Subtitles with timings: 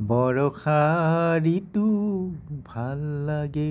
[0.00, 0.82] বৰষা
[1.46, 1.88] ঋতু
[2.64, 3.64] ভাল লাগে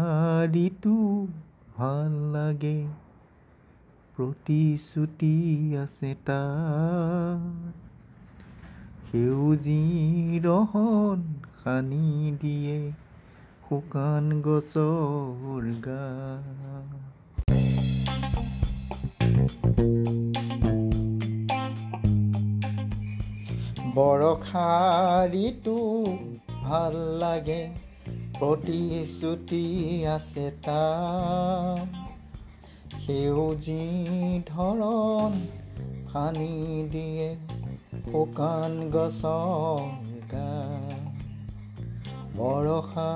[0.56, 0.98] ঋতু
[1.78, 2.76] ভাল লাগে
[4.18, 5.34] প্ৰতিশ্ৰুতি
[5.78, 7.85] আছে তাত
[9.16, 9.82] সেউজী
[10.44, 11.20] ৰহণ
[11.52, 12.78] সানি দিয়ে
[13.62, 16.90] শুকান গছৰ গাত
[23.94, 24.68] বৰষা
[25.40, 25.78] ঋতু
[26.60, 27.60] ভাল লাগে
[28.38, 29.64] প্ৰতিশ্ৰুতি
[30.10, 31.88] আছে তাত
[33.00, 33.82] সেউজী
[34.48, 35.40] ধৰণ
[36.08, 36.52] সানি
[36.92, 37.28] দিয়ে
[38.04, 40.34] শুকান গাত
[42.36, 43.10] বৰষা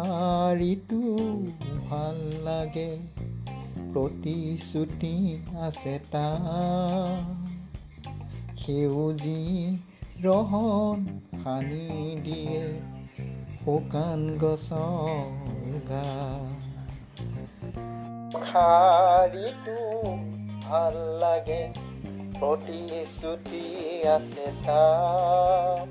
[0.61, 1.01] ঋতু
[1.91, 2.91] ভাল লাগে
[3.93, 5.15] প্ৰতিশ্ৰুতি
[5.61, 7.25] আছে তাত
[8.59, 9.43] সেউজী
[10.23, 10.97] ৰহণ
[11.45, 12.63] সানি দিয়ে
[13.65, 14.91] শুকান গাত
[19.45, 19.79] ঋতু
[20.63, 21.90] ভাল লাগে
[22.41, 23.65] প্ৰতিশ্ৰুতি
[24.11, 25.89] আছে তাত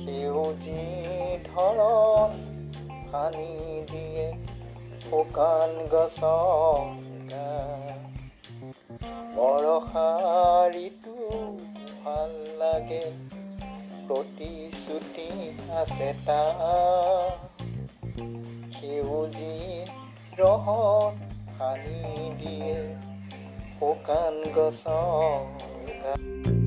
[0.00, 0.86] সেউজী
[1.44, 2.32] ধৰণ
[3.10, 3.50] সানি
[3.90, 4.26] দিয়ে
[5.04, 6.20] শুকান গাত
[9.36, 10.08] বৰষা
[10.76, 11.16] ঋতু
[12.02, 13.04] ভাল লাগে
[14.08, 15.28] প্ৰতিশ্ৰুতি
[15.74, 17.38] আছে তাত
[18.72, 19.58] সেউজী
[20.38, 21.10] ৰহণ
[21.58, 21.98] সানি
[22.40, 22.76] দিয়ে
[23.78, 26.57] শুকান গছৰ